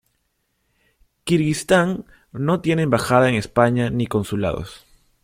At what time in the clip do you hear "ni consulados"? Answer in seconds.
3.91-4.83